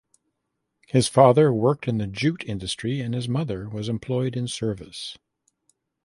His 0.87 1.07
father 1.07 1.53
worked 1.53 1.87
in 1.87 1.99
the 1.99 2.07
jute 2.07 2.43
industry 2.47 3.01
and 3.01 3.13
his 3.13 3.29
mother 3.29 3.69
was 3.69 3.87
employed 3.87 4.35
in 4.35 4.47
service. 4.47 5.19